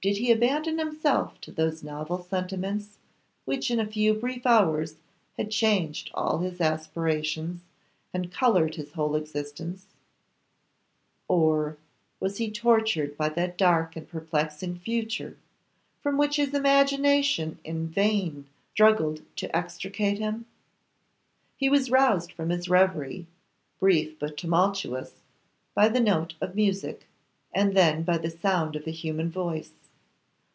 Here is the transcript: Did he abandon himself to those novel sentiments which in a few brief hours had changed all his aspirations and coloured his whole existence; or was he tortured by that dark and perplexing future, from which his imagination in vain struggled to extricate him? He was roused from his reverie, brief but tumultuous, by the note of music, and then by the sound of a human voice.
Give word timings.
Did 0.00 0.18
he 0.18 0.30
abandon 0.30 0.78
himself 0.78 1.40
to 1.40 1.50
those 1.50 1.82
novel 1.82 2.22
sentiments 2.22 2.98
which 3.44 3.68
in 3.68 3.80
a 3.80 3.84
few 3.86 4.14
brief 4.14 4.46
hours 4.46 4.94
had 5.36 5.50
changed 5.50 6.08
all 6.14 6.38
his 6.38 6.60
aspirations 6.60 7.62
and 8.14 8.30
coloured 8.30 8.76
his 8.76 8.92
whole 8.92 9.16
existence; 9.16 9.86
or 11.26 11.76
was 12.20 12.36
he 12.36 12.48
tortured 12.48 13.16
by 13.16 13.28
that 13.30 13.58
dark 13.58 13.96
and 13.96 14.08
perplexing 14.08 14.78
future, 14.78 15.36
from 16.00 16.16
which 16.16 16.36
his 16.36 16.54
imagination 16.54 17.58
in 17.64 17.88
vain 17.88 18.46
struggled 18.70 19.22
to 19.34 19.54
extricate 19.56 20.20
him? 20.20 20.46
He 21.56 21.68
was 21.68 21.90
roused 21.90 22.30
from 22.32 22.50
his 22.50 22.68
reverie, 22.68 23.26
brief 23.80 24.16
but 24.20 24.36
tumultuous, 24.36 25.14
by 25.74 25.88
the 25.88 25.98
note 25.98 26.34
of 26.40 26.54
music, 26.54 27.08
and 27.52 27.76
then 27.76 28.04
by 28.04 28.16
the 28.18 28.30
sound 28.30 28.76
of 28.76 28.86
a 28.86 28.92
human 28.92 29.28
voice. 29.28 29.72